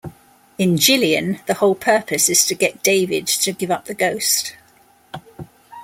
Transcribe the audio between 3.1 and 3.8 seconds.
to give